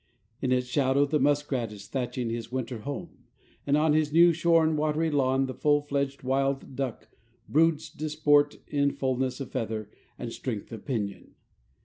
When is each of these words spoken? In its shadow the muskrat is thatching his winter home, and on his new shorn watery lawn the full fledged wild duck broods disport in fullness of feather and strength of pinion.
In 0.41 0.51
its 0.51 0.65
shadow 0.65 1.05
the 1.05 1.19
muskrat 1.19 1.71
is 1.71 1.87
thatching 1.87 2.31
his 2.31 2.51
winter 2.51 2.79
home, 2.79 3.25
and 3.67 3.77
on 3.77 3.93
his 3.93 4.11
new 4.11 4.33
shorn 4.33 4.75
watery 4.75 5.11
lawn 5.11 5.45
the 5.45 5.53
full 5.53 5.79
fledged 5.83 6.23
wild 6.23 6.75
duck 6.75 7.07
broods 7.47 7.87
disport 7.91 8.57
in 8.67 8.89
fullness 8.93 9.39
of 9.39 9.51
feather 9.51 9.91
and 10.17 10.33
strength 10.33 10.71
of 10.71 10.85
pinion. 10.85 11.35